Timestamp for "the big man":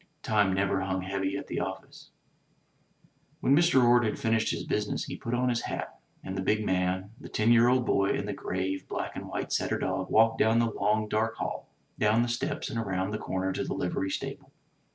6.35-7.11